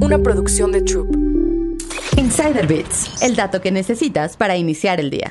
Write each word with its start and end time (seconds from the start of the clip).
una 0.00 0.18
producción 0.18 0.72
de 0.72 0.82
Troop. 0.82 1.14
Insider 2.16 2.66
Bits, 2.66 3.22
el 3.22 3.36
dato 3.36 3.60
que 3.60 3.70
necesitas 3.70 4.36
para 4.36 4.56
iniciar 4.56 5.00
el 5.00 5.10
día. 5.10 5.30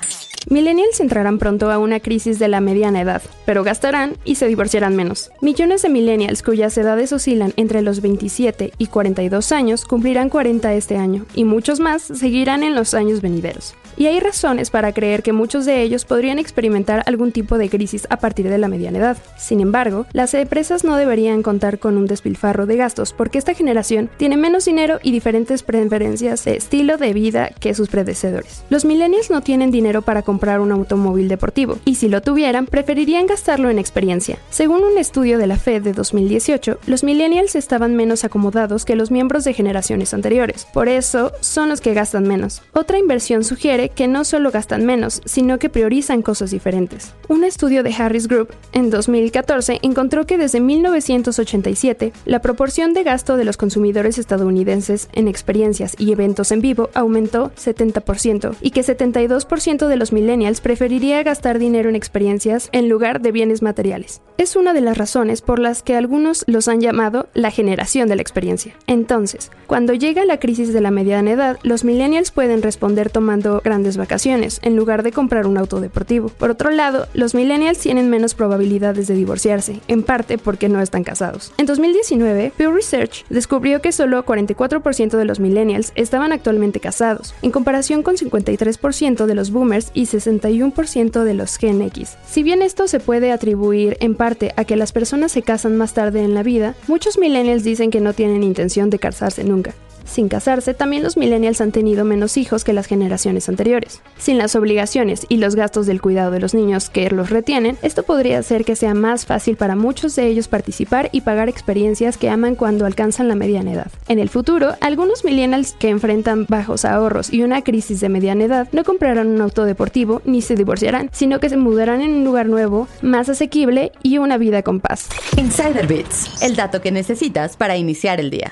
Millennials 0.50 1.00
entrarán 1.00 1.40
pronto 1.40 1.70
a 1.72 1.78
una 1.78 2.00
crisis 2.00 2.40
de 2.40 2.48
la 2.48 2.62
mediana 2.62 3.02
edad, 3.02 3.22
pero 3.46 3.64
gastarán 3.64 4.18
y 4.24 4.36
se 4.36 4.48
divorciarán 4.48 4.96
menos. 4.96 5.30
Millones 5.42 5.82
de 5.82 5.90
millennials 5.90 6.42
cuyas 6.42 6.78
edades 6.78 7.12
oscilan 7.12 7.54
entre 7.58 7.82
los 7.82 8.02
27 8.02 8.74
y 8.78 8.88
42 8.88 9.52
años 9.52 9.86
cumplirán 9.86 10.30
40 10.30 10.74
este 10.74 10.98
año, 10.98 11.26
y 11.34 11.44
muchos 11.44 11.80
más 11.80 12.02
seguirán 12.02 12.64
en 12.64 12.76
los 12.76 12.94
años 12.94 13.22
venideros. 13.22 13.76
Y 13.98 14.06
hay 14.06 14.20
razones 14.20 14.70
para 14.70 14.94
creer 14.94 15.24
que 15.24 15.34
muchos 15.34 15.66
de 15.66 15.82
ellos 15.82 16.06
podrían 16.06 16.38
experimentar 16.38 17.04
algún 17.08 17.32
tipo 17.32 17.58
de 17.58 17.68
crisis 17.68 18.08
a 18.12 18.18
partir 18.18 18.48
de 18.48 18.60
la 18.60 18.68
mediana 18.68 19.00
edad. 19.00 19.18
Sin 19.38 19.60
embargo, 19.60 20.06
las 20.14 20.36
empresas 20.36 20.84
no 20.84 20.96
deberían 20.96 21.42
contar 21.42 21.80
con 21.80 21.98
un 21.98 22.06
despilfarro 22.06 22.68
de 22.68 22.78
gastos 22.78 23.14
porque 23.14 23.40
esta 23.40 23.56
generación 23.56 24.10
tiene 24.18 24.38
menos 24.38 24.66
dinero 24.66 25.00
y 25.02 25.12
diferentes 25.12 25.64
preferencias 25.64 26.46
de 26.46 26.58
estilo 26.58 26.98
de 26.98 27.14
vida 27.14 27.50
que 27.60 27.74
sus 27.74 27.90
predecesores. 27.90 28.64
Los 28.70 28.86
millennials 28.86 29.32
no 29.32 29.42
tienen 29.42 29.72
dinero 29.72 30.04
para 30.04 30.22
comprar 30.22 30.60
un 30.60 30.72
automóvil 30.72 31.28
deportivo 31.28 31.80
y 31.84 31.96
si 31.96 32.08
lo 32.08 32.22
tuvieran 32.22 32.68
preferirían 32.68 33.26
gastarlo 33.26 33.70
en 33.70 33.80
experiencia. 33.80 34.38
Según 34.52 34.84
un 34.84 34.98
estudio 34.98 35.40
de 35.40 35.48
la 35.48 35.58
Fed 35.58 35.82
de 35.82 35.94
2018, 35.94 36.80
los 36.86 37.04
millennials 37.04 37.56
estaban 37.56 37.96
menos 37.96 38.24
acomodados 38.24 38.86
que 38.86 38.96
los 38.96 39.10
miembros 39.10 39.44
de 39.44 39.54
generaciones 39.54 40.14
anteriores. 40.14 40.68
Por 40.72 40.88
eso 40.88 41.32
son 41.42 41.70
los 41.70 41.82
que 41.82 41.96
gastan 41.96 42.28
menos. 42.28 42.62
Otra 42.74 43.00
inversión 43.00 43.44
sugiere 43.44 43.87
que 43.90 44.08
no 44.08 44.24
solo 44.24 44.52
gastan 44.52 44.86
menos, 44.86 45.22
sino 45.26 45.60
que 45.60 45.70
priorizan 45.70 46.22
cosas 46.22 46.52
diferentes. 46.52 47.14
Un 47.28 47.44
estudio 47.44 47.84
de 47.84 47.94
Harris 47.94 48.28
Group 48.28 48.50
en 48.74 48.90
2014 48.90 49.80
encontró 49.82 50.26
que 50.26 50.38
desde 50.38 50.60
1987 50.60 52.14
la 52.26 52.42
proporción 52.42 52.94
de 52.94 53.04
gasto 53.04 53.38
de 53.38 53.46
los 53.46 53.58
consumidores 53.58 54.18
estadounidenses 54.18 55.10
en 55.14 55.28
experiencias 55.28 55.96
y 55.98 56.12
eventos 56.12 56.52
en 56.52 56.62
vivo 56.62 56.90
aumentó 56.94 57.52
70% 57.56 58.56
y 58.62 58.72
que 58.72 58.82
72% 58.82 59.88
de 59.88 59.98
los 59.98 60.14
millennials 60.14 60.62
preferiría 60.62 61.24
gastar 61.24 61.60
dinero 61.60 61.90
en 61.90 61.96
experiencias 61.96 62.70
en 62.72 62.90
lugar 62.90 63.22
de 63.22 63.32
bienes 63.32 63.62
materiales. 63.62 64.22
Es 64.38 64.56
una 64.56 64.74
de 64.74 64.82
las 64.82 65.00
razones 65.00 65.42
por 65.42 65.58
las 65.58 65.82
que 65.82 65.96
algunos 65.96 66.44
los 66.46 66.68
han 66.68 66.80
llamado 66.80 67.28
la 67.34 67.50
generación 67.50 68.08
de 68.08 68.16
la 68.16 68.22
experiencia. 68.22 68.76
Entonces, 68.86 69.50
cuando 69.66 69.96
llega 69.96 70.26
la 70.26 70.40
crisis 70.40 70.74
de 70.74 70.82
la 70.82 70.92
mediana 70.92 71.32
edad, 71.32 71.58
los 71.64 71.84
millennials 71.84 72.30
pueden 72.30 72.62
responder 72.62 73.10
tomando 73.10 73.62
gran 73.64 73.84
vacaciones, 73.96 74.60
en 74.64 74.76
lugar 74.76 75.02
de 75.02 75.12
comprar 75.12 75.48
un 75.48 75.58
auto 75.58 75.80
deportivo. 75.80 76.30
Por 76.30 76.52
otro 76.52 76.72
lado, 76.72 77.08
los 77.14 77.34
millennials 77.34 77.80
tienen 77.80 78.10
menos 78.10 78.36
probabilidades 78.36 79.08
de 79.08 79.16
divorciarse, 79.16 79.80
en 79.88 80.04
parte 80.04 80.38
porque 80.38 80.68
no 80.68 80.82
están 80.82 81.04
casados. 81.04 81.54
En 81.58 81.66
2019, 81.66 82.52
Pew 82.58 82.72
Research 82.72 83.26
descubrió 83.30 83.82
que 83.82 83.92
solo 83.92 84.26
44% 84.26 85.18
de 85.18 85.26
los 85.26 85.40
millennials 85.40 85.94
estaban 85.96 86.32
actualmente 86.32 86.80
casados, 86.80 87.34
en 87.42 87.52
comparación 87.52 88.04
con 88.04 88.18
53% 88.18 89.26
de 89.26 89.36
los 89.36 89.52
boomers 89.52 89.92
y 89.94 90.06
61% 90.06 91.24
de 91.24 91.34
los 91.34 91.58
Gen 91.58 91.82
X. 91.82 92.18
Si 92.28 92.44
bien 92.44 92.62
esto 92.62 92.88
se 92.88 93.00
puede 93.00 93.32
atribuir 93.32 93.98
en 94.00 94.16
a 94.56 94.66
que 94.66 94.76
las 94.76 94.92
personas 94.92 95.32
se 95.32 95.42
casan 95.42 95.78
más 95.78 95.94
tarde 95.94 96.24
en 96.24 96.34
la 96.34 96.44
vida, 96.44 96.76
muchos 96.88 97.18
millennials 97.18 97.64
dicen 97.64 97.92
que 97.92 98.02
no 98.02 98.14
tienen 98.14 98.44
intención 98.44 98.90
de 98.90 99.00
casarse 99.00 99.44
nunca. 99.44 99.74
Sin 100.08 100.30
casarse, 100.30 100.74
también 100.74 101.04
los 101.04 101.18
millennials 101.18 101.62
han 101.62 101.72
tenido 101.72 102.06
menos 102.06 102.38
hijos 102.38 102.64
que 102.64 102.74
las 102.74 102.88
generaciones 102.88 103.50
anteriores. 103.50 104.02
Sin 104.18 104.38
las 104.38 104.56
obligaciones 104.56 105.26
y 105.30 105.38
los 105.38 105.56
gastos 105.56 105.86
del 105.86 106.02
cuidado 106.02 106.32
de 106.32 106.40
los 106.40 106.54
niños 106.54 106.90
que 106.90 107.10
los 107.12 107.30
retienen, 107.30 107.78
esto 107.82 108.04
podría 108.04 108.40
hacer 108.40 108.66
que 108.66 108.76
sea 108.76 108.94
más 108.94 109.26
fácil 109.26 109.58
para 109.58 109.76
muchos 109.76 110.16
de 110.16 110.28
ellos 110.28 110.48
participar 110.48 111.10
y 111.12 111.22
pagar 111.22 111.50
experiencias 111.50 112.18
que 112.18 112.30
aman 112.30 112.56
cuando 112.56 112.86
alcanzan 112.86 113.28
la 113.28 113.36
mediana 113.36 113.74
edad. 113.74 113.92
En 114.08 114.20
el 114.20 114.30
futuro, 114.30 114.76
algunos 114.82 115.26
millennials 115.26 115.74
que 115.74 115.90
enfrentan 115.90 116.46
bajos 116.48 116.86
ahorros 116.86 117.32
y 117.32 117.44
una 117.44 117.64
crisis 117.64 118.00
de 118.00 118.10
mediana 118.10 118.46
edad 118.46 118.70
no 118.72 118.84
comprarán 118.84 119.28
un 119.28 119.42
auto 119.42 119.66
deportivo 119.66 120.22
ni 120.26 120.42
se 120.42 120.56
divorciarán, 120.56 121.10
sino 121.12 121.40
que 121.40 121.50
se 121.50 121.58
mudarán 121.58 122.02
en 122.02 122.14
un 122.14 122.24
lugar 122.24 122.48
nuevo, 122.48 122.88
más 123.02 123.30
asequible 123.30 123.92
y 124.04 124.18
una 124.18 124.38
vida 124.38 124.64
con 124.64 124.80
paz. 124.80 125.10
Insider 125.36 125.86
Bits, 125.86 126.42
el 126.42 126.56
dato 126.56 126.82
que 126.82 126.92
necesitas 126.92 127.58
para 127.58 127.78
iniciar 127.78 128.20
el 128.20 128.30
día 128.30 128.52